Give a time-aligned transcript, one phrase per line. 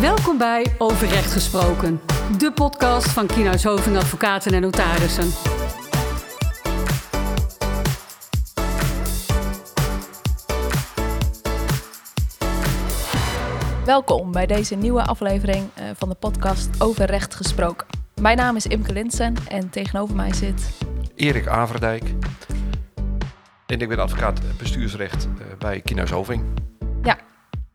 [0.00, 2.00] Welkom bij Overrecht Gesproken,
[2.38, 5.30] de podcast van Kienhuis Hoving Advocaten en Notarissen.
[13.84, 17.86] Welkom bij deze nieuwe aflevering eh, van de podcast Over Recht Gesproken.
[18.20, 20.70] Mijn naam is Imke Linsen en tegenover mij zit...
[21.14, 22.14] Erik Averdijk.
[23.66, 26.44] En ik ben advocaat bestuursrecht eh, bij Kienhuis Hoving.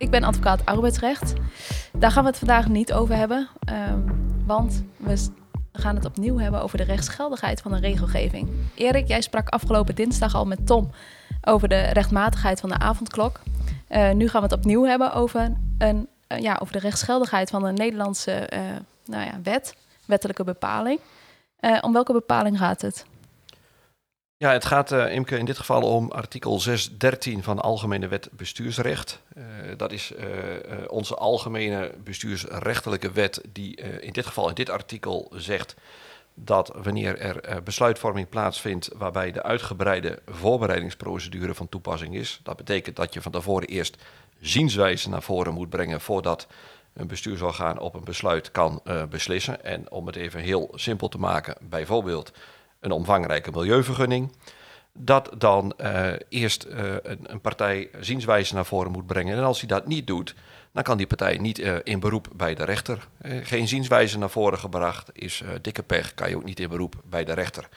[0.01, 1.33] Ik ben advocaat arbeidsrecht.
[1.97, 3.99] Daar gaan we het vandaag niet over hebben, ehm,
[4.45, 5.29] want we
[5.73, 8.49] gaan het opnieuw hebben over de rechtsgeldigheid van de regelgeving.
[8.75, 10.91] Erik, jij sprak afgelopen dinsdag al met Tom
[11.41, 13.39] over de rechtmatigheid van de avondklok.
[13.89, 17.65] Uh, nu gaan we het opnieuw hebben over, een, uh, ja, over de rechtsgeldigheid van
[17.65, 18.59] een Nederlandse uh,
[19.05, 20.99] nou ja, wet, wettelijke bepaling.
[21.81, 23.05] om welke bepaling gaat het?
[24.41, 28.29] Ja, het gaat, uh, Imke, in dit geval om artikel 613 van de Algemene Wet
[28.31, 29.21] Bestuursrecht.
[29.37, 29.43] Uh,
[29.77, 30.25] dat is uh,
[30.87, 35.75] onze algemene bestuursrechtelijke wet die in dit geval in dit artikel zegt
[36.33, 43.13] dat wanneer er besluitvorming plaatsvindt waarbij de uitgebreide voorbereidingsprocedure van toepassing is, dat betekent dat
[43.13, 43.97] je van tevoren eerst
[44.39, 46.47] zienswijzen naar voren moet brengen voordat
[46.93, 49.63] een bestuursorgaan op een besluit kan beslissen.
[49.63, 52.31] En om het even heel simpel te maken, bijvoorbeeld
[52.81, 54.31] een omvangrijke milieuvergunning.
[54.93, 59.37] Dat dan uh, eerst uh, een, een, partij zienswijze naar voren moet brengen.
[59.37, 60.35] En als hij dat niet doet,
[60.71, 63.07] dan kan die partij niet uh, in beroep bij de rechter.
[63.23, 67.23] geen zienswijze naar voren gebracht is dikke pech, kan je ook niet in beroep bij
[67.23, 67.69] de rechter.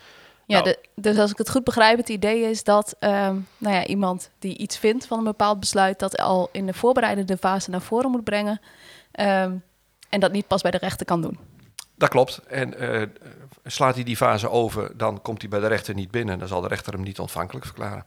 [0.47, 3.75] Ja, nou, de, dus als ik het goed begrijp, het idee is dat ehm, nou
[3.75, 7.71] ja, iemand die iets vindt van een bepaald besluit, dat al in de voorbereidende fase
[7.71, 8.61] naar voren moet brengen.
[9.21, 9.63] Um,
[10.09, 11.39] en dat niet pas bij de rechter kan doen.
[11.95, 12.41] Dat klopt.
[12.47, 13.03] En uh,
[13.65, 16.39] slaat hij die fase over, dan komt hij bij de rechter niet binnen.
[16.39, 18.05] Dan zal de rechter hem niet ontvankelijk verklaren.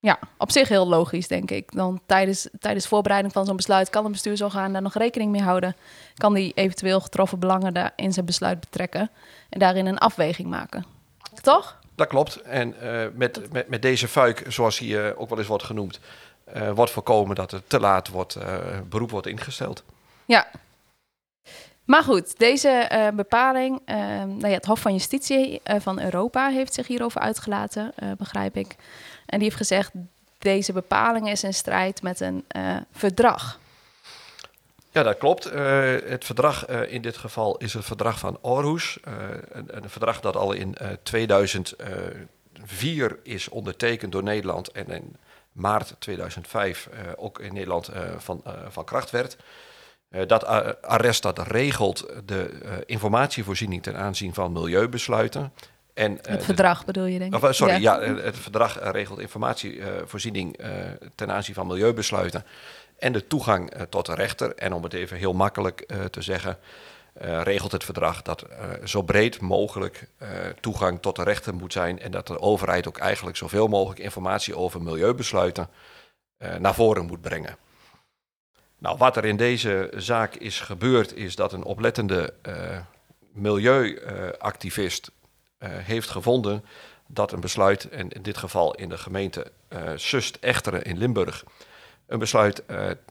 [0.00, 1.72] Ja, op zich heel logisch, denk ik.
[1.72, 5.76] Dan tijdens, tijdens voorbereiding van zo'n besluit kan een bestuursorgaan daar nog rekening mee houden.
[6.14, 9.10] Kan die eventueel getroffen belangen in zijn besluit betrekken
[9.48, 10.84] en daarin een afweging maken.
[11.40, 11.78] Toch?
[11.94, 12.36] Dat klopt.
[12.36, 16.00] En uh, met, met, met deze fuik, zoals hij uh, ook wel eens wordt genoemd,
[16.56, 18.38] uh, wordt voorkomen dat er te laat wordt,
[18.88, 19.84] beroep wordt ingesteld.
[20.24, 20.46] Ja,
[21.88, 26.48] maar goed, deze uh, bepaling, uh, nou ja, het Hof van Justitie uh, van Europa
[26.48, 28.76] heeft zich hierover uitgelaten, begrijp ik.
[29.26, 29.90] En die heeft gezegd,
[30.38, 32.44] deze bepaling is in strijd met een
[32.92, 33.58] verdrag.
[34.90, 35.44] Ja, dat klopt.
[35.44, 38.98] het verdrag in dit geval is het verdrag van Aarhus.
[39.52, 45.16] Een, een, verdrag dat al in 2004 is ondertekend door Nederland en in
[45.52, 49.36] maart 2005 ook in Nederland van, van kracht werd.
[50.10, 50.46] Uh, dat
[50.82, 55.52] arrest dat regelt de uh, informatievoorziening ten aanzien van milieubesluiten.
[55.94, 57.42] En, uh, het verdrag bedoel je, denk ik?
[57.42, 58.02] Of, sorry, ja.
[58.02, 58.14] ja.
[58.14, 60.58] het verdrag regelt informatievoorziening
[61.14, 62.44] ten aanzien van milieubesluiten.
[62.98, 64.54] En de toegang tot de rechter.
[64.54, 66.58] En om het even heel makkelijk te zeggen,
[67.42, 68.44] regelt het verdrag dat
[68.84, 70.08] zo breed mogelijk
[70.60, 72.00] toegang tot de rechter moet zijn.
[72.00, 75.68] En dat de overheid ook eigenlijk zoveel mogelijk informatie over milieubesluiten
[76.58, 77.56] naar voren moet brengen.
[78.78, 82.78] Nou, wat er in deze zaak is gebeurd, is dat een oplettende uh,
[83.32, 86.64] milieuactivist uh, heeft gevonden
[87.06, 91.44] dat een besluit, en in dit geval in de gemeente uh, Sust-Echteren in Limburg,
[92.06, 92.62] een besluit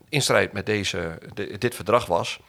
[0.09, 2.39] in strijd met deze, de, dit verdrag was.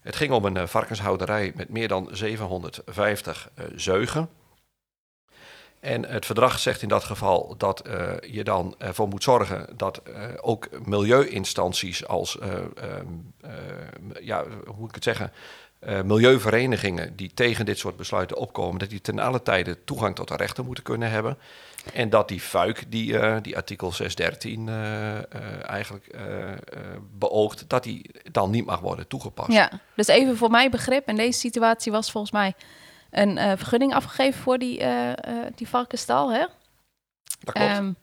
[0.00, 4.28] Het ging om een varkenshouderij met meer dan 750 zeugen.
[5.80, 10.00] En het verdrag zegt in dat geval dat uh, je dan ervoor moet zorgen dat
[10.08, 12.48] uh, ook milieuinstanties als, uh,
[14.20, 15.32] ja, hoe ik het zeggen,
[16.04, 20.36] milieuverenigingen die tegen dit soort besluiten opkomen, dat die ten alle tijde toegang tot de
[20.36, 21.38] rechter moeten kunnen hebben.
[21.92, 24.68] En dat die fuik, die, die artikel 613
[25.62, 26.16] eigenlijk
[27.18, 29.52] beoogt, dat die dan niet mag worden toegepast.
[29.52, 32.54] Ja, dus even voor mijn begrip, in deze situatie was volgens mij
[33.10, 35.12] een uh, vergunning afgegeven voor die, uh,
[35.54, 36.32] die varkenstal.
[36.32, 36.44] Hè?
[37.40, 37.76] Dat klopt.
[37.76, 37.96] Um,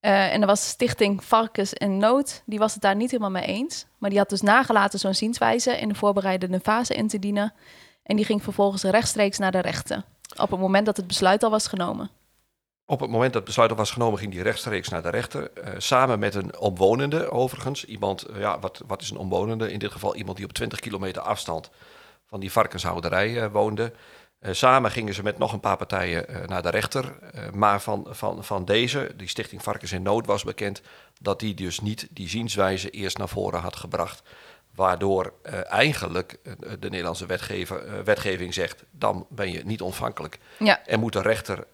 [0.00, 3.86] en er was Stichting Varkens in Nood, die was het daar niet helemaal mee eens.
[3.98, 7.54] Maar die had dus nagelaten zo'n zienswijze in de voorbereidende fase in te dienen.
[8.02, 10.04] En die ging vervolgens rechtstreeks naar de rechter.
[10.36, 12.10] Op het moment dat het besluit al was genomen.
[12.86, 15.50] Op het moment dat het besluit al was genomen, ging die rechtstreeks naar de rechter.
[15.78, 17.84] samen met een omwonende, overigens.
[17.84, 19.72] Iemand, ja, wat, wat is een omwonende?
[19.72, 21.70] In dit geval iemand die op 20 kilometer afstand
[22.26, 23.92] van die varkenshouderij woonde.
[24.42, 27.04] Uh, samen gingen ze met nog een paar partijen uh, naar de rechter.
[27.04, 30.82] Uh, maar van, van, van deze, die Stichting Varkens in Nood, was bekend
[31.20, 34.22] dat die dus niet die zienswijze eerst naar voren had gebracht.
[34.74, 35.32] Waardoor
[35.68, 36.38] eigenlijk
[36.78, 40.38] de Nederlandse wetgever, wetgeving zegt: dan ben je niet ontvankelijk.
[40.58, 40.86] Ja.
[40.86, 41.66] En moet de rechter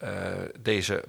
[0.61, 1.05] deze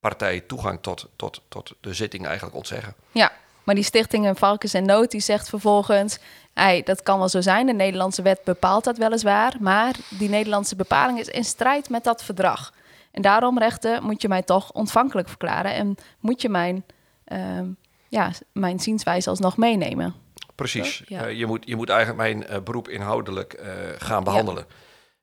[0.00, 2.94] partij toegang tot, tot, tot de zitting eigenlijk ontzeggen.
[3.12, 3.32] Ja,
[3.64, 6.18] Maar die stichting Varkens en Nood die zegt vervolgens...
[6.58, 9.56] Hey, dat kan wel zo zijn, de Nederlandse wet bepaalt dat weliswaar...
[9.60, 12.72] maar die Nederlandse bepaling is in strijd met dat verdrag.
[13.10, 15.74] En daarom, rechten, moet je mij toch ontvankelijk verklaren...
[15.74, 16.84] en moet je mijn,
[17.26, 17.60] uh,
[18.08, 20.14] ja, mijn zienswijze alsnog meenemen.
[20.54, 21.02] Precies.
[21.06, 21.26] Ja.
[21.26, 23.68] Uh, je, moet, je moet eigenlijk mijn uh, beroep inhoudelijk uh,
[23.98, 24.64] gaan behandelen.
[24.68, 24.76] Ja.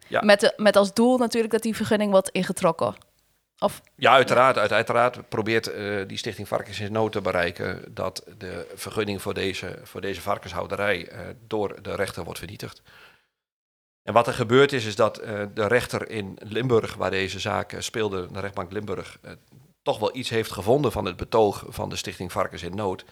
[0.07, 0.21] Ja.
[0.21, 2.95] Met, de, met als doel natuurlijk dat die vergunning wordt ingetrokken.
[3.59, 4.57] Of, ja, uiteraard.
[4.57, 9.33] Uit, uiteraard probeert uh, die Stichting Varkens in Nood te bereiken dat de vergunning voor
[9.33, 12.81] deze, voor deze varkenshouderij uh, door de rechter wordt vernietigd.
[14.03, 17.75] En wat er gebeurd is, is dat uh, de rechter in Limburg, waar deze zaak
[17.79, 19.19] speelde, de rechtbank Limburg,
[19.81, 23.05] toch wel iets heeft gevonden van het betoog van de Stichting Varkens in Nood.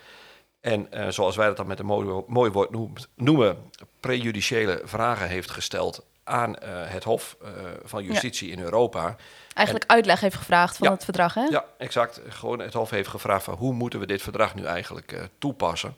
[0.63, 3.57] En zoals wij dat dan met een mooi, mooi woord noemt, noemen,
[3.99, 7.49] prejudiciële vragen heeft gesteld aan uh, het Hof uh,
[7.83, 8.53] van Justitie ja.
[8.53, 9.15] in Europa.
[9.53, 11.43] Eigenlijk en, uitleg heeft gevraagd van ja, het verdrag, hè?
[11.43, 12.21] Ja, exact.
[12.27, 15.95] Gewoon het Hof heeft gevraagd van hoe moeten we dit verdrag nu eigenlijk toepassen.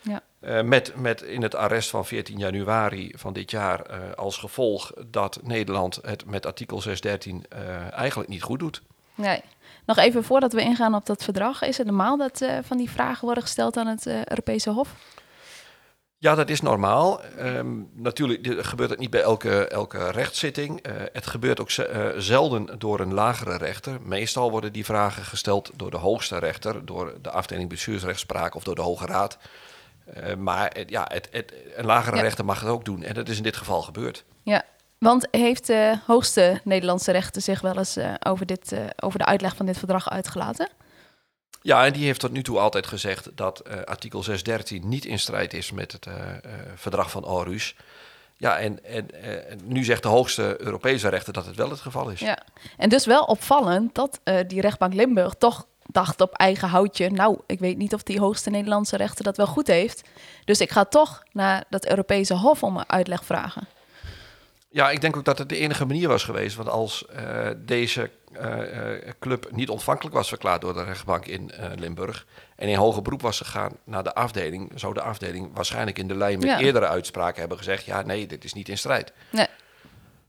[0.00, 0.62] Ja.
[0.62, 5.98] met, met in het arrest van 14 januari van dit jaar als gevolg dat Nederland
[6.02, 7.44] het met artikel 613
[7.90, 8.82] eigenlijk niet goed doet.
[9.14, 9.40] Nee.
[9.88, 11.62] Nog even voordat we ingaan op dat verdrag.
[11.62, 14.94] Is het normaal dat van die vragen worden gesteld aan het Europese Hof?
[16.20, 17.20] Ja, dat is normaal.
[17.38, 20.86] Um, natuurlijk gebeurt het niet bij elke, elke rechtszitting.
[20.86, 23.98] Uh, het gebeurt ook uh, zelden door een lagere rechter.
[24.02, 28.74] Meestal worden die vragen gesteld door de hoogste rechter, door de afdeling bestuursrechtspraak of door
[28.74, 29.38] de Hoge Raad.
[30.16, 32.22] Uh, maar ja, het, het, een lagere ja.
[32.22, 33.02] rechter mag het ook doen.
[33.02, 34.24] En dat is in dit geval gebeurd.
[34.42, 34.64] Ja,
[34.98, 39.66] want heeft de hoogste Nederlandse rechter zich wel eens over, dit, over de uitleg van
[39.66, 40.68] dit verdrag uitgelaten?
[41.62, 45.18] Ja, en die heeft tot nu toe altijd gezegd dat uh, artikel 613 niet in
[45.18, 47.76] strijd is met het uh, uh, verdrag van Aarhus.
[48.36, 49.08] Ja, en, en
[49.64, 52.20] nu zegt de hoogste Europese rechter dat het wel het geval is.
[52.20, 52.38] Ja,
[52.76, 57.10] en dus wel opvallend dat die rechtbank Limburg toch dacht op eigen houtje...
[57.10, 60.08] nou, ik weet niet of die hoogste Nederlandse rechter dat wel goed heeft.
[60.44, 63.68] Dus ik ga toch naar dat Europese Hof om een uitleg vragen.
[64.70, 66.56] Ja, ik denk ook dat het de enige manier was geweest.
[66.56, 71.66] Want als uh, deze uh, club niet ontvankelijk was verklaard door de rechtbank in uh,
[71.76, 72.26] Limburg.
[72.56, 74.72] en in hoger beroep was gegaan naar de afdeling.
[74.74, 76.58] zou de afdeling waarschijnlijk in de lijn met ja.
[76.58, 79.12] eerdere uitspraken hebben gezegd: ja, nee, dit is niet in strijd.
[79.30, 79.46] Nee.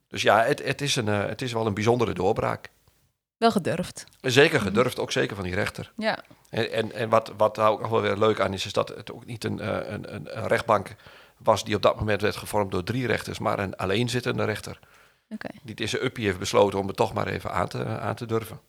[0.08, 2.70] Dus ja, het, het, is een, het is wel een bijzondere doorbraak.
[3.38, 4.04] Wel gedurfd.
[4.22, 5.92] Zeker gedurfd, ook zeker van die rechter.
[5.98, 6.24] Ja.
[6.50, 8.90] En, en, en wat, wat daar ook nog wel weer leuk aan is, is dat
[8.90, 10.96] het ook niet een, een, een, een rechtbank
[11.40, 14.80] was die op dat moment werd gevormd door drie rechters, maar een alleenzittende rechter.
[15.30, 15.60] Okay.
[15.64, 18.60] Die deze uppie heeft besloten om het toch maar even aan te, aan te durven.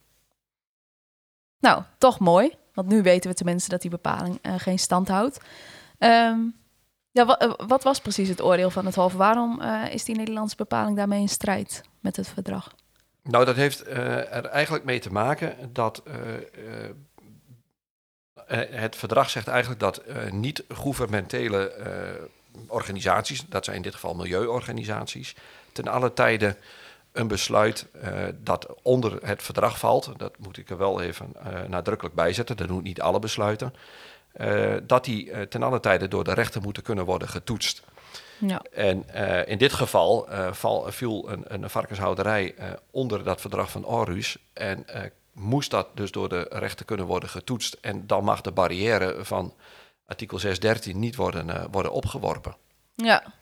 [1.59, 2.55] Nou, toch mooi.
[2.75, 5.41] Want nu weten we tenminste dat die bepaling uh, geen stand houdt.
[5.99, 6.57] Um,
[7.11, 9.13] ja, wat, uh, wat, was precies het oordeel van het Hof?
[9.13, 12.75] Waarom uh, is die Nederlandse bepaling daarmee in strijd met het verdrag?
[13.23, 16.03] Nou, dat heeft er eigenlijk mee te maken dat
[18.47, 21.73] het verdrag zegt eigenlijk dat niet-gouvernementele
[22.67, 25.35] organisaties, dat zijn in dit geval milieuorganisaties,
[25.73, 26.56] ten alle tijde
[27.12, 31.62] een besluit uh, dat onder het verdrag valt, dat moet ik er wel even uh,
[31.69, 33.75] nadrukkelijk bij zetten, dat doen niet alle besluiten,
[34.41, 37.82] uh, dat die ten alle tijde door de rechter moeten kunnen worden getoetst.
[38.38, 38.62] Ja.
[38.73, 39.14] En
[39.47, 42.55] in dit geval val, viel een, een varkenshouderij
[42.91, 44.85] onder dat verdrag van Aarhus en
[45.32, 47.76] moest dat dus door de rechter kunnen worden getoetst.
[47.81, 49.55] En dan mag de barrière van
[50.11, 52.57] artikel 613 niet worden, worden opgeworpen.
[52.95, 53.33] Ja.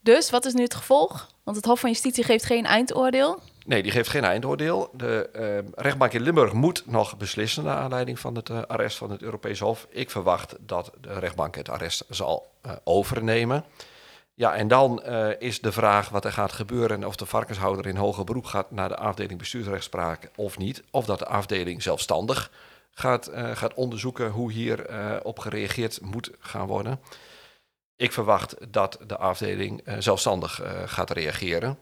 [0.00, 1.28] Dus wat is nu het gevolg?
[1.42, 3.40] Want het Hof van Justitie geeft geen eindoordeel.
[3.64, 4.90] Nee, die geeft geen eindoordeel.
[4.92, 5.28] De
[5.64, 9.22] uh, rechtbank in Limburg moet nog beslissen naar aanleiding van het uh, arrest van het
[9.22, 9.86] Europees Hof.
[9.90, 13.64] Ik verwacht dat de rechtbank het arrest zal uh, overnemen.
[14.34, 15.02] Ja, en dan
[15.38, 18.88] is de vraag wat er gaat gebeuren of de varkenshouder in hoger beroep gaat naar
[18.88, 20.82] de afdeling bestuursrechtspraak of niet.
[20.90, 22.50] Of dat de afdeling zelfstandig
[22.98, 24.86] gaat, gaat onderzoeken hoe hier
[25.24, 27.00] op gereageerd moet gaan worden.
[27.96, 31.78] Ik verwacht dat de afdeling uh, zelfstandig gaat reageren.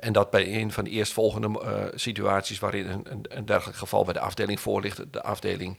[0.00, 4.12] En dat bij een van de eerstvolgende situaties waarin een, een, een, dergelijk geval bij
[4.12, 5.78] de afdeling voor ligt, de afdeling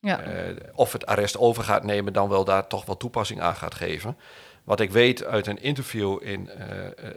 [0.00, 0.20] ja.
[0.74, 4.16] of het arrest over gaat nemen, dan wel daar toch wel toepassing aan gaat geven.
[4.66, 6.50] Wat ik weet uit een interview in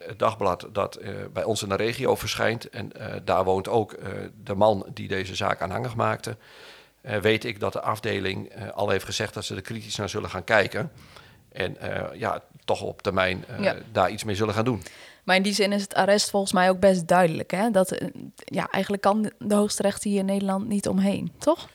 [0.07, 0.99] het dagblad dat
[1.33, 2.91] bij ons in de regio verschijnt, en
[3.23, 3.95] daar woont ook
[4.43, 6.37] de man die deze zaak aanhangig maakte,
[7.21, 10.43] weet ik dat de afdeling al heeft gezegd dat ze er kritisch naar zullen gaan
[10.43, 10.91] kijken.
[11.51, 11.77] En
[12.13, 13.75] ja, toch op termijn ja.
[13.91, 14.83] daar iets mee zullen gaan doen.
[15.23, 17.51] Maar in die zin is het arrest volgens mij ook best duidelijk.
[17.51, 17.71] Hè?
[17.71, 18.01] Dat,
[18.35, 21.69] ja, eigenlijk kan de hoogste rechter hier in Nederland niet omheen, toch?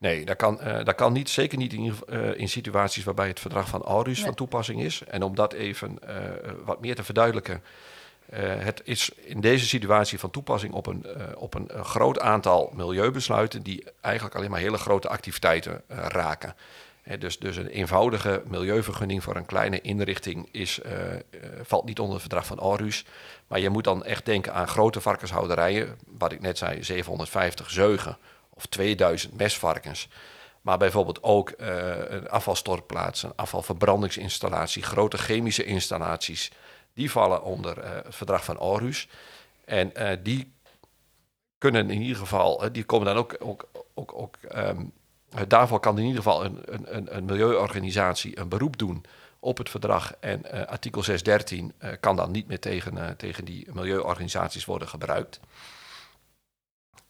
[0.00, 1.30] Nee, dat kan, uh, dat kan niet.
[1.30, 1.94] Zeker niet in,
[2.36, 4.24] in situaties waarbij het verdrag van Aarhus nee.
[4.24, 5.02] van toepassing is.
[5.04, 5.98] En om dat even
[6.64, 7.62] wat meer te verduidelijken.
[8.58, 13.84] het is in deze situatie van toepassing op een, op een, groot aantal milieubesluiten die
[14.00, 16.54] eigenlijk alleen maar hele grote activiteiten raken.
[17.18, 20.80] dus, dus een eenvoudige milieuvergunning voor een kleine inrichting is,
[21.62, 23.04] valt niet onder het verdrag van Aarhus.
[23.46, 28.18] Maar je moet dan echt denken aan grote varkenshouderijen, wat ik net zei, 750 zeugen
[28.60, 30.08] of 2000 mesvarkens.
[30.60, 31.66] Maar bijvoorbeeld ook uh,
[32.08, 36.50] een afvalstortplaats, een afvalverbrandingsinstallatie, grote chemische installaties.
[36.94, 39.08] Die vallen onder uh, het verdrag van Aarhus.
[39.64, 40.52] En uh, die
[41.58, 44.92] kunnen in ieder geval, die komen dan ook, ook, ook, ook um,
[45.48, 46.62] daarvoor kan in ieder geval een,
[46.96, 49.04] een, een milieuorganisatie een beroep doen
[49.38, 50.14] op het verdrag.
[50.20, 55.40] En artikel 613 kan dan niet meer tegen, tegen die milieuorganisaties worden gebruikt.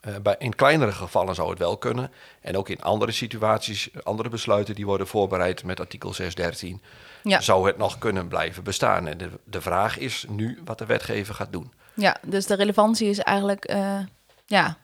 [0.08, 2.10] Uh, bij, in kleinere gevallen zou het wel kunnen.
[2.40, 6.82] En ook in andere situaties, andere besluiten die worden voorbereid met artikel 613,
[7.22, 7.40] ja.
[7.40, 9.06] zou het nog kunnen blijven bestaan.
[9.06, 11.72] En de, de vraag is nu wat de wetgever gaat doen.
[11.94, 13.98] Ja, dus de relevantie is eigenlijk uh,
[14.46, 14.76] ja,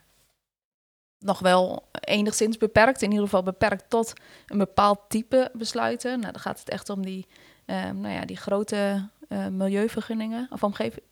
[1.19, 3.03] nog wel enigszins beperkt.
[3.03, 4.13] In ieder geval beperkt tot
[4.47, 6.21] een bepaald type besluiten.
[6.21, 7.27] Nou, dan gaat het echt om die,
[7.67, 9.09] uh, nou ja, die grote
[9.51, 11.05] milieuvergunningen of omgeving.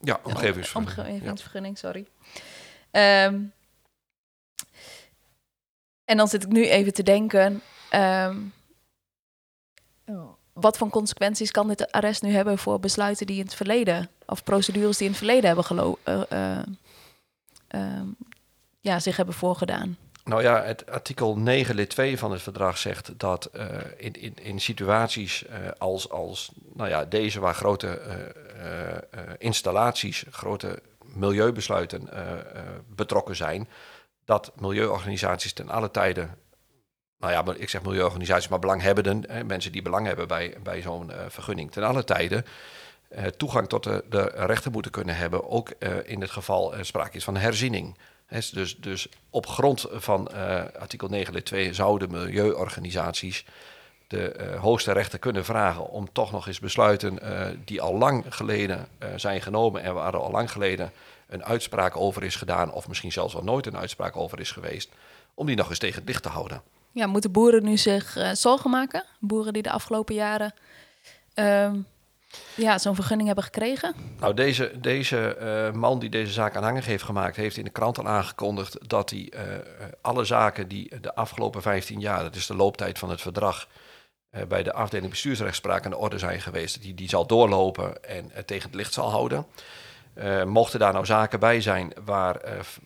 [0.00, 1.12] Ja, omgevingsvergunning.
[1.12, 2.06] Omgevingsvergunning, sorry.
[2.96, 3.52] Um,
[6.04, 7.62] en dan zit ik nu even te denken,
[7.94, 8.52] um,
[10.52, 14.44] wat voor consequenties kan dit arrest nu hebben voor besluiten die in het verleden, of
[14.44, 16.58] procedures die in het verleden hebben gelo uh, uh,
[17.74, 18.02] uh,
[18.80, 19.96] ja, zich hebben voorgedaan?
[20.24, 24.34] Nou ja, het artikel 9 lid 2 van het verdrag zegt dat uh, in, in,
[24.42, 25.44] in situaties
[25.78, 28.00] als, als nou ja, deze waar grote
[29.38, 32.62] installaties, grote milieubesluiten uh, uh,
[32.94, 33.68] betrokken zijn,
[34.24, 36.38] dat milieuorganisaties ten alle tijden,
[37.18, 41.10] nou ja, ik zeg milieuorganisaties, maar belanghebbenden, hè, mensen die belang hebben bij, bij zo'n
[41.10, 42.44] uh, vergunning, ten alle tijden
[43.36, 45.70] toegang tot de, de, rechten moeten kunnen hebben, ook
[46.04, 47.98] in het geval sprake is van herziening.
[48.52, 50.32] dus, dus op grond van
[50.78, 53.44] artikel 9 lid 2 zouden milieuorganisaties
[54.06, 58.24] de uh, hoogste rechter kunnen vragen om toch nog eens besluiten uh, die al lang
[58.28, 60.92] geleden uh, zijn genomen en waar al lang geleden
[61.28, 64.90] een uitspraak over is gedaan, of misschien zelfs al nooit een uitspraak over is geweest,
[65.34, 66.62] om die nog eens tegen het licht te houden.
[66.92, 69.04] Ja, moeten boeren nu zich zorgen maken?
[69.20, 70.54] Boeren die de afgelopen jaren
[71.34, 71.76] ehm,
[72.56, 73.94] ja, zo'n vergunning hebben gekregen?
[74.20, 75.36] Nou, deze, deze
[75.74, 79.32] man die deze zaak aanhangig heeft gemaakt, heeft in de krant al aangekondigd dat hij
[80.00, 83.68] alle zaken die de afgelopen 15 jaar, dat is de looptijd van het verdrag,
[84.48, 86.82] bij de afdeling bestuursrechtspraak aan de orde zijn geweest.
[86.82, 89.46] Die, die zal doorlopen en uh, tegen het licht zal houden.
[90.14, 92.40] Uh, mochten daar nou zaken bij zijn waar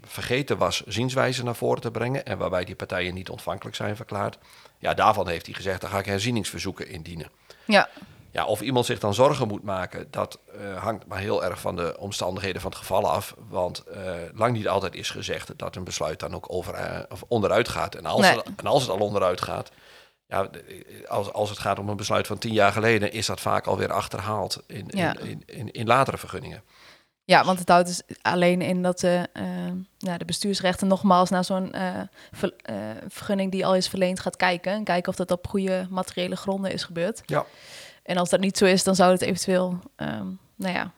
[0.07, 4.39] vergeten was zienswijze naar voren te brengen en waarbij die partijen niet ontvankelijk zijn verklaard,
[4.79, 7.31] ja, daarvan heeft hij gezegd, dan ga ik herzieningsverzoeken indienen.
[7.65, 7.89] Ja.
[8.31, 10.39] Ja, of iemand zich dan zorgen moet maken, dat
[10.79, 13.35] hangt maar heel erg van de omstandigheden van het geval af.
[13.49, 13.85] Want
[14.35, 17.95] lang niet altijd is gezegd dat een besluit dan ook over, of onderuit gaat.
[17.95, 18.37] En als, nee.
[18.37, 19.71] het, en als het al onderuit gaat,
[20.29, 20.51] ja,
[21.07, 23.93] als, als het gaat om een besluit van tien jaar geleden, is dat vaak alweer
[23.93, 25.19] achterhaald in, ja.
[25.19, 26.63] in, in, in, latere vergunningen.
[27.25, 29.45] Ja, want het houdt dus alleen in dat de, uh,
[29.99, 32.01] ja, de bestuursrechten nogmaals naar zo'n uh,
[32.33, 32.77] ver, uh,
[33.09, 34.73] vergunning die al is verleend gaat kijken.
[34.73, 37.23] En kijken of dat op goede materiële gronden is gebeurd.
[37.27, 37.45] Ja.
[38.03, 40.93] En als dat niet zo is, dan zou het eventueel um, nou ja,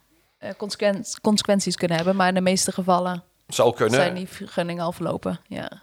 [1.21, 2.17] consequenties kunnen hebben.
[2.17, 3.95] Maar in de meeste gevallen zou kunnen.
[3.95, 5.41] Zijn die vergunningen al verlopen?
[5.47, 5.83] Ja.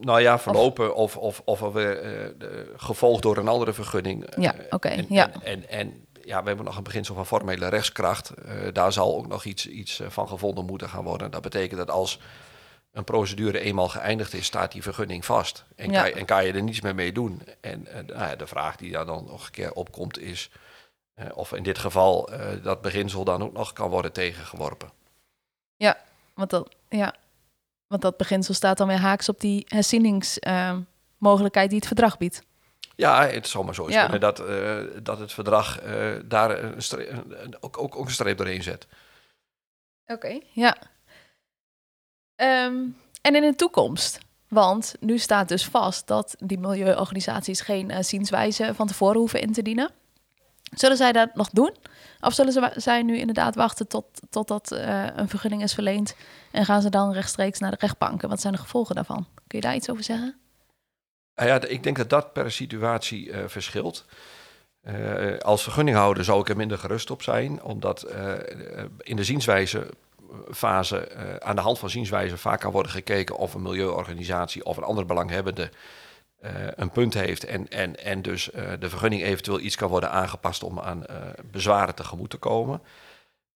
[0.00, 4.26] Nou ja, verlopen of, of, of, of weer uh, gevolgd door een andere vergunning.
[4.36, 4.74] Ja, oké.
[4.74, 5.30] Okay, ja.
[5.32, 8.32] En, en, en, ja, we hebben nog een beginsel van formele rechtskracht.
[8.46, 11.30] Uh, daar zal ook nog iets, iets van gevonden moeten gaan worden.
[11.30, 12.20] Dat betekent dat als
[12.92, 15.64] een procedure eenmaal geëindigd is, staat die vergunning vast.
[15.76, 16.00] En, ja.
[16.00, 17.42] kan, je, en kan je er niets meer mee doen.
[17.60, 20.50] En nou de vraag die daar dan nog een keer opkomt is...
[21.34, 22.30] of in dit geval
[22.62, 24.90] dat beginsel dan ook nog kan worden tegengeworpen.
[25.76, 25.98] Ja,
[26.34, 27.14] want dat, ja,
[27.88, 32.42] want dat beginsel staat dan weer haaks op die herzieningsmogelijkheid uh, die het verdrag biedt.
[32.96, 34.02] Ja, het zou maar zo ja.
[34.02, 37.24] kunnen dat, uh, dat het verdrag uh, daar een streep,
[37.60, 38.86] ook, ook, ook, een streep doorheen zet.
[40.06, 40.76] Oké, okay, ja.
[42.36, 44.18] Um, en in de toekomst?
[44.48, 49.52] Want nu staat dus vast dat die milieuorganisaties geen uh, zienswijze van tevoren hoeven in
[49.52, 49.90] te dienen.
[50.70, 51.74] Zullen zij dat nog doen?
[52.20, 56.16] Of zullen ze, zij nu inderdaad wachten tot, totdat uh, een vergunning is verleend
[56.50, 58.28] en gaan ze dan rechtstreeks naar de rechtbanken?
[58.28, 59.26] Wat zijn de gevolgen daarvan?
[59.46, 60.36] Kun je daar iets over zeggen?
[61.34, 64.04] Nou ja, ik denk dat dat per situatie uh, verschilt.
[64.82, 68.06] Uh, als vergunninghouder zou ik er minder gerust op zijn, omdat
[68.98, 69.86] in de zienswijze
[70.50, 71.08] fase,
[71.40, 75.06] aan de hand van zienswijze vaak kan worden gekeken of een milieuorganisatie of een andere
[75.06, 75.70] belanghebbende
[76.44, 80.10] uh, een punt heeft en, en, en dus uh, de vergunning eventueel iets kan worden
[80.10, 81.16] aangepast om aan uh,
[81.50, 82.80] bezwaren tegemoet te komen.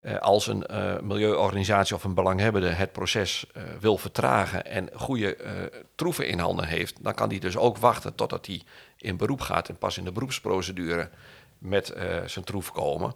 [0.01, 5.35] Eh, als een eh, milieuorganisatie of een belanghebbende het proces eh, wil vertragen en goede
[5.35, 5.51] eh,
[5.95, 8.61] troeven in handen heeft, dan kan die dus ook wachten totdat hij
[8.97, 11.09] in beroep gaat en pas in de beroepsprocedure
[11.57, 13.15] met eh, zijn troef komen.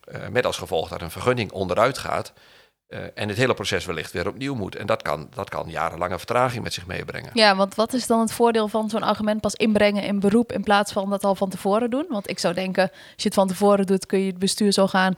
[0.00, 2.32] Eh, met als gevolg dat een vergunning onderuit gaat
[2.86, 4.76] eh, en het hele proces wellicht weer opnieuw moet.
[4.76, 7.30] En dat kan, dat kan jarenlange vertraging met zich meebrengen.
[7.34, 10.62] Ja, want wat is dan het voordeel van zo'n argument pas inbrengen in beroep in
[10.62, 12.06] plaats van dat al van tevoren doen?
[12.08, 14.86] Want ik zou denken, als je het van tevoren doet, kun je het bestuur zo
[14.86, 15.14] gaan,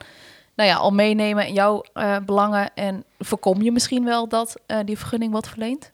[0.55, 4.79] nou ja, al meenemen in jouw eh, belangen en voorkom je misschien wel dat eh,
[4.85, 5.93] die vergunning wordt verleend?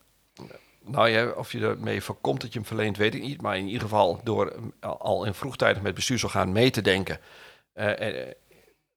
[0.86, 3.42] Nou ja, of je ermee voorkomt dat je hem verleent, weet ik niet.
[3.42, 7.18] Maar in ieder geval door al in vroegtijdig met bestuursorgaan mee te denken,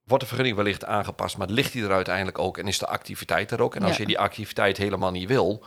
[0.08, 3.52] wordt de vergunning wellicht aangepast, maar ligt die er uiteindelijk ook en is de activiteit
[3.52, 3.76] er ook?
[3.76, 3.98] En als Ja.
[4.02, 5.66] je die activiteit helemaal niet wil,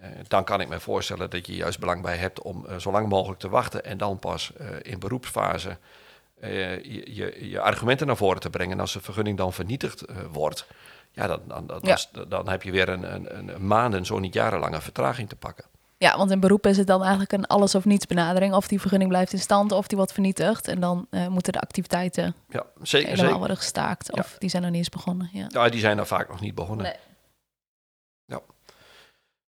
[0.00, 2.90] eh, dan kan ik me voorstellen dat je juist belang bij hebt om eh, zo
[2.90, 5.76] lang mogelijk te wachten en dan pas eh, in beroepsfase
[6.40, 8.72] je, je, je argumenten naar voren te brengen.
[8.72, 10.66] En als de vergunning dan vernietigd wordt,
[11.12, 11.98] ja, dan, dan, dan, Ja.
[12.12, 15.64] dan, dan heb je weer een, een, een maanden, zo niet jarenlange vertraging te pakken.
[15.98, 18.54] Ja, want in beroep is het dan eigenlijk een alles of niets benadering.
[18.54, 20.68] Of die vergunning blijft in stand of die wordt vernietigd.
[20.68, 23.06] En dan eh, moeten de activiteiten Ja, zeker.
[23.06, 23.38] helemaal zeker.
[23.38, 24.10] worden gestaakt.
[24.14, 24.22] Ja.
[24.22, 25.28] Of die zijn nog niet eens begonnen.
[25.32, 25.46] Ja.
[25.48, 26.84] Ja, die zijn er vaak nog niet begonnen.
[26.84, 26.94] Nee.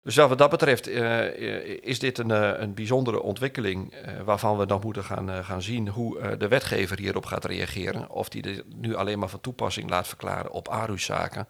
[0.03, 2.31] Dus ja, wat dat betreft eh, eh, is dit een,
[2.63, 7.45] een bijzondere ontwikkeling waarvan we nog moeten gaan, gaan zien hoe de wetgever hierop gaat
[7.45, 8.11] reageren.
[8.11, 11.47] Of die dit nu alleen maar van toepassing laat verklaren op ARU-zaken.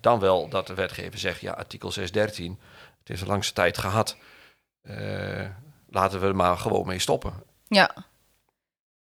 [0.00, 2.58] Dan wel dat de wetgever zegt, ja, artikel 613,
[3.00, 4.16] het is de langste tijd gehad.
[4.82, 5.46] Eh,
[5.88, 7.32] laten we er maar gewoon mee stoppen.
[7.68, 7.90] Ja.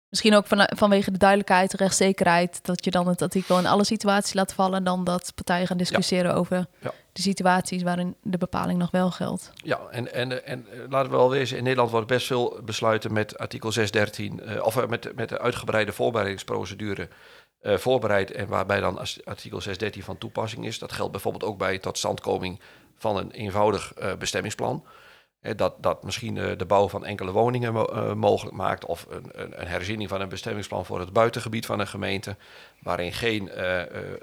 [0.08, 3.84] Misschien ook van, vanwege de duidelijkheid, de rechtszekerheid, dat je dan het artikel in alle
[3.84, 6.92] situaties laat vallen, en dan dat partijen gaan discussiëren over Ja.
[7.12, 9.52] de situaties waarin de bepaling nog wel geldt.
[9.56, 13.12] Ja, en, en, en eh, laten we wel wezen, in Nederland wordt best veel besluiten
[13.12, 17.08] met artikel 613, eh, of met, met de uitgebreide voorbereidingsprocedure
[17.66, 20.78] voorbereid en waarbij dan artikel 613 van toepassing is.
[20.78, 22.60] Dat geldt bijvoorbeeld ook bij totstandkoming
[22.98, 24.84] van een eenvoudig eh, bestemmingsplan.
[25.40, 29.06] Eh, dat, dat misschien eh, de bouw van enkele woningen mo- eh, mogelijk maakt of
[29.10, 32.36] een, een, een herziening van een bestemmingsplan voor het buitengebied van een gemeente,
[32.80, 33.50] waarin geen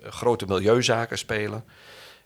[0.04, 1.66] grote milieuzaken spelen.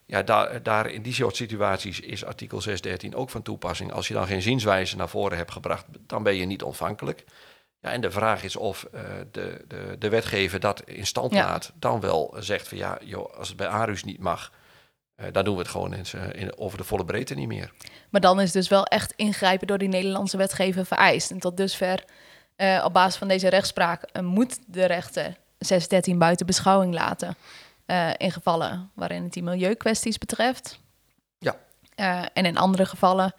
[0.05, 3.91] Ja, daar, daar in die soort situaties is artikel 613 ook van toepassing.
[3.91, 7.23] Als je dan geen zienswijze naar voren hebt gebracht, dan ben je niet ontvankelijk.
[7.81, 8.87] Ja, en de vraag is of
[9.31, 11.45] de, de, de wetgever dat in stand Ja.
[11.45, 14.51] laat, dan wel zegt van ja, joh, als het bij ARUS niet mag,
[15.15, 17.73] eh, dan doen we het gewoon z'n- in, over de volle breedte niet meer.
[18.09, 21.31] Maar dan is dus wel echt ingrijpen door die Nederlandse wetgever vereist.
[21.31, 22.03] En tot dusver,
[22.55, 27.35] eh, op basis van deze rechtspraak, eh, moet de rechter 613 buiten beschouwing laten.
[27.85, 30.79] eh, in gevallen waarin het die milieukwesties betreft.
[31.37, 31.55] Ja.
[31.95, 33.33] Eh, en in andere gevallen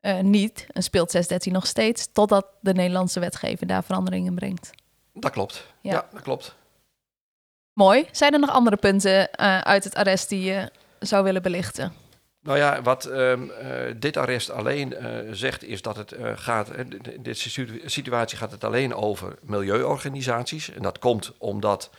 [0.00, 0.66] eh, niet.
[0.72, 4.70] En speelt 613 nog steeds, totdat de Nederlandse wetgever daar veranderingen brengt.
[5.12, 5.66] Dat klopt.
[5.80, 5.92] Ja.
[5.92, 6.54] Ja, dat klopt.
[7.72, 8.08] Mooi.
[8.12, 10.70] Zijn er nog andere punten eh, uit het arrest die je
[11.02, 11.92] zou willen belichten?
[12.42, 16.70] Nou ja, wat ehm, eh, dit arrest alleen eh, zegt is dat het eh, gaat,
[16.76, 20.70] in deze situ- situatie gaat het alleen over milieuorganisaties.
[20.70, 21.90] En dat komt omdat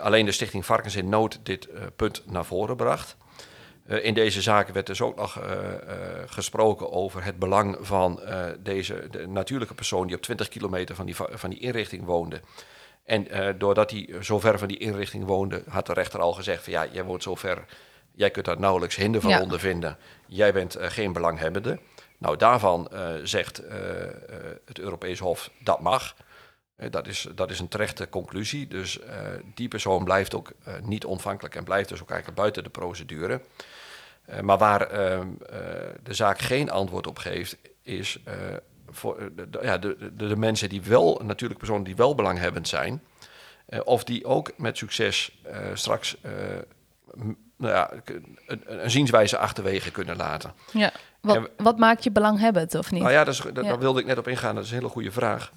[0.00, 3.16] alleen de stichting Varkens in Nood dit punt naar voren bracht.
[3.86, 5.40] In deze zaken werd dus ook nog
[6.26, 8.20] gesproken over het belang van
[8.58, 12.40] deze de natuurlijke persoon die op 20 kilometer van die, va- van die inrichting woonde.
[13.04, 13.26] En
[13.58, 16.86] doordat hij zo ver van die inrichting woonde, had de rechter al gezegd van ja,
[16.92, 17.64] jij woont zo ver,
[18.14, 19.40] jij kunt daar nauwelijks hinder van Ja.
[19.40, 19.96] ondervinden.
[20.26, 21.78] Jij bent eh, geen belanghebbende.
[22.18, 23.78] Nou, daarvan eh, zegt eh,
[24.64, 26.14] het Europees Hof dat mag.
[26.90, 28.68] Dat, is, dat is een terechte conclusie.
[28.68, 28.98] Dus
[29.54, 33.40] die persoon blijft ook niet ontvankelijk en blijft dus ook eigenlijk buiten de procedure.
[34.42, 35.56] Maar waar ehm, eh,
[36.02, 38.18] de zaak geen antwoord op geeft, is
[38.90, 42.68] voor de, de- ja, de, de, de mensen die wel, natuurlijk personen die wel belanghebbend
[42.68, 43.02] zijn,
[43.84, 45.42] of die ook met succes
[45.74, 46.16] straks
[47.62, 47.90] nou ja,
[48.46, 50.52] een, een zienswijze achterwege kunnen laten.
[50.72, 50.92] Ja.
[51.20, 53.00] Wat, En wat maakt je belanghebbend of niet?
[53.00, 53.62] Nou ja, dat is, dat, Ja.
[53.62, 54.54] daar wilde ik net op ingaan.
[54.54, 55.52] Dat is een hele goede vraag.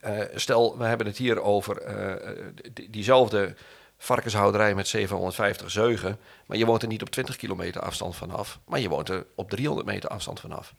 [0.00, 2.30] Eh, stel, we hebben het hier over eh,
[2.72, 3.54] die- diezelfde
[3.98, 6.18] varkenshouderij met 750 zeugen.
[6.46, 8.58] Maar je woont er niet op 20 kilometer afstand vanaf.
[8.66, 10.74] Maar je woont er op 300 meter afstand vanaf.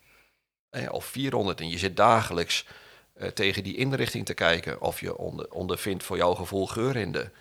[0.70, 1.60] Eh, of 400.
[1.62, 2.66] En je zit dagelijks
[3.14, 4.82] eh, tegen die inrichting te kijken.
[4.82, 7.32] Of je onder, ondervindt voor jouw gevoel geurhinder.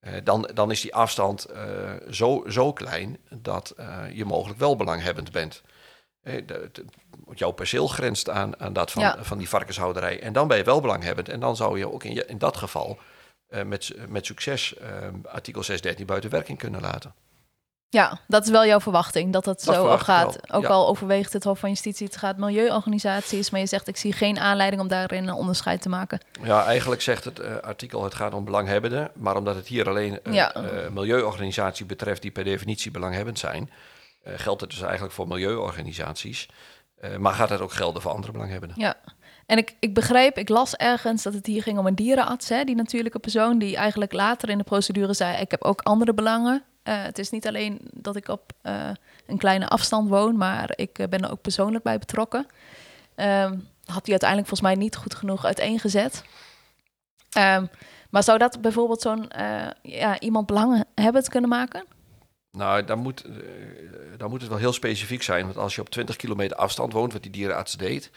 [0.00, 4.76] Eh, dan, dan is die afstand eh, zo, zo klein dat eh, je mogelijk wel
[4.76, 5.62] belanghebbend bent.
[7.34, 9.24] Jouw perceel grenst aan, aan dat van, Ja.
[9.24, 10.20] van die varkenshouderij.
[10.20, 11.28] En dan ben je wel belanghebbend.
[11.28, 12.98] En dan zou je ook in, je, in dat geval
[13.64, 14.74] met, met succes
[15.22, 17.14] artikel 613 buiten werking kunnen laten.
[17.92, 20.38] Ja, dat is wel jouw verwachting, dat het Dat zo gaat.
[20.42, 20.68] wel, Ook ja.
[20.68, 24.38] al overweegt het Hof van Justitie, het gaat milieuorganisaties, maar je zegt ik zie geen
[24.38, 26.20] aanleiding om daarin een onderscheid te maken.
[26.42, 29.10] Ja, eigenlijk zegt het eh, artikel het gaat om belanghebbenden.
[29.14, 30.52] Maar omdat het hier alleen een Ja.
[30.54, 33.70] eh, milieuorganisatie betreft die per definitie belanghebbend zijn,
[34.22, 36.48] eh, geldt het dus eigenlijk voor milieuorganisaties.
[37.00, 38.80] Eh, maar gaat het ook gelden voor andere belanghebbenden?
[38.80, 38.94] Ja,
[39.46, 42.64] en ik, ik begreep, ik las ergens dat het hier ging om een dierenarts, hè,
[42.64, 46.62] die natuurlijke persoon, die eigenlijk later in de procedure zei: Ik heb ook andere belangen.
[46.82, 48.90] Eh, het is niet alleen dat ik op eh,
[49.26, 52.46] een kleine afstand woon, maar ik eh, ben er ook persoonlijk bij betrokken.
[53.14, 56.24] Ehm, had hij uiteindelijk volgens mij niet goed genoeg uiteengezet.
[57.30, 57.66] Ehm,
[58.10, 59.30] maar zou dat bijvoorbeeld zo'n
[59.82, 61.84] ja, iemand belanghebbend kunnen maken?
[62.52, 63.24] Nou, dan moet,
[64.16, 65.44] dan moet het wel heel specifiek zijn.
[65.44, 68.10] Want als je op 20 kilometer afstand woont, wat die dierenarts deed,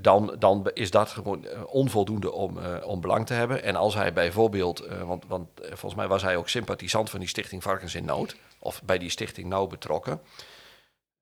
[0.00, 3.62] dan, dan is dat gewoon eh, onvoldoende om, eh, om belang te hebben.
[3.62, 7.20] En als hij bijvoorbeeld, eh, want, want eh, volgens mij was hij ook sympathisant van
[7.20, 10.20] die stichting Varkens in Nood, of bij die stichting nauw betrokken.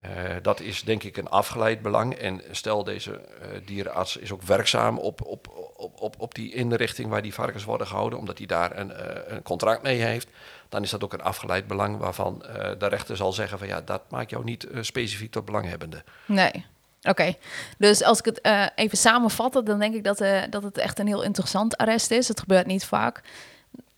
[0.00, 2.14] Eh, dat is denk ik een afgeleid belang.
[2.14, 7.08] En stel deze eh, dierenarts is ook werkzaam op, op, op, op, op die inrichting
[7.08, 10.28] waar die varkens worden gehouden, omdat hij daar een, eh, een contract mee heeft.
[10.68, 13.80] Dan is dat ook een afgeleid belang waarvan eh, de rechter zal zeggen van ja,
[13.80, 16.04] dat maakt jou niet eh, specifiek tot belanghebbende.
[16.26, 16.66] Nee.
[17.08, 17.34] Oké,
[17.78, 20.98] dus als ik het eh, even samenvat, dan denk ik dat, eh, dat het echt
[20.98, 22.28] een heel interessant arrest is.
[22.28, 23.22] Het gebeurt niet vaak.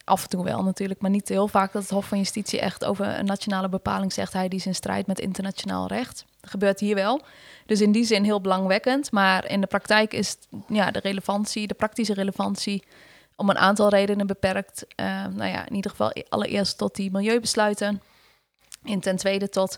[0.04, 2.84] Af en toe wel natuurlijk, maar niet heel vaak dat het Hof van Justitie echt
[2.84, 4.32] over een nationale bepaling zegt.
[4.32, 6.24] Hij die is in strijd met internationaal recht.
[6.40, 7.22] Dat gebeurt hier wel.
[7.66, 9.12] Dus in die zin heel belangwekkend.
[9.12, 10.36] Maar in de praktijk is
[10.68, 12.84] ja, de relevantie, de praktische relevantie,
[13.36, 14.86] om een aantal redenen beperkt.
[14.94, 18.02] Eh, nou ja, in ieder geval allereerst tot die milieubesluiten.
[18.84, 19.76] En ten tweede tot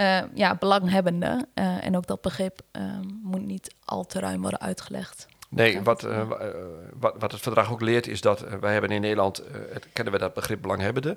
[0.00, 1.46] eh, ja, belanghebbenden.
[1.54, 2.82] Eh, en ook dat begrip eh,
[3.22, 5.26] moet niet al te ruim worden uitgelegd.
[5.48, 6.52] Nee, wat, eh, wa-
[6.94, 10.18] wat, wat het verdrag ook leert is dat wij hebben in Nederland, het, kennen we
[10.18, 11.16] dat begrip belanghebbende.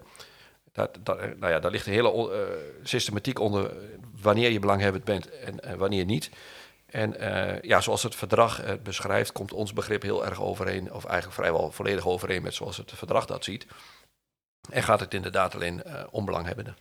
[0.72, 2.50] Dat, dat, nou ja, daar ligt een hele
[2.84, 3.72] systematiek onder
[4.22, 6.30] wanneer je belanghebbend bent en wanneer niet.
[6.86, 7.16] En
[7.62, 11.72] ja, zoals het verdrag het beschrijft, komt ons begrip heel erg overeen, of eigenlijk vrijwel
[11.72, 13.66] volledig overeen met zoals het verdrag dat ziet.
[14.70, 16.76] En gaat het inderdaad alleen eh, om belanghebbenden.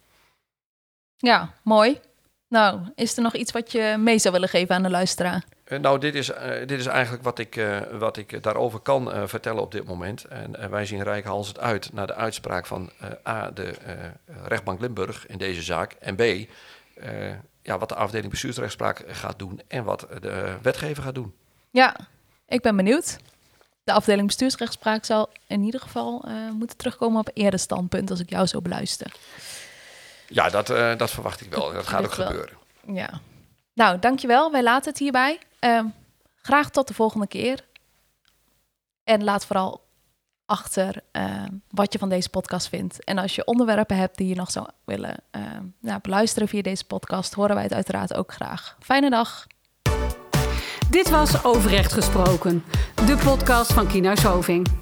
[1.23, 2.01] Ja, mooi.
[2.49, 5.45] Nou, is er nog iets wat je mee zou willen geven aan de luisteraar?
[5.65, 9.29] Eh, nou, dit is, eh, dit is eigenlijk wat ik, eh, wat ik daarover kan
[9.29, 10.25] vertellen op dit moment.
[10.25, 12.91] En wij zien rijkhalsend uit naar de uitspraak van
[13.29, 13.75] A, de
[14.45, 15.93] rechtbank Limburg in deze zaak.
[15.93, 16.23] En B,
[17.63, 21.35] ja, wat de afdeling bestuursrechtspraak gaat doen en wat de wetgever gaat doen.
[21.71, 21.97] Ja,
[22.49, 23.19] ik ben benieuwd.
[23.85, 28.47] De afdeling bestuursrechtspraak zal in ieder geval moeten terugkomen op eerder standpunt als ik jou
[28.47, 29.13] zo beluister.
[30.33, 31.69] Ja, dat, eh, dat verwacht ik wel.
[31.69, 32.27] En dat gaat ook wel.
[32.27, 32.57] gebeuren.
[32.87, 33.21] Ja.
[33.75, 34.53] Nou, dankjewel.
[34.53, 35.39] Wij laten het hierbij.
[35.59, 35.87] Ehm,
[36.37, 37.65] graag tot de volgende keer.
[39.05, 39.85] En laat vooral
[40.47, 43.05] achter ehm, wat je van deze podcast vindt.
[43.05, 46.85] En als je onderwerpen hebt die je nog zou willen ehm, nou, beluisteren via deze
[46.85, 48.77] podcast, horen wij het uiteraard ook graag.
[48.81, 49.47] Fijne dag.
[50.91, 52.65] Dit was Overrecht Gesproken,
[53.07, 54.82] de podcast van Kienhuis Hoving.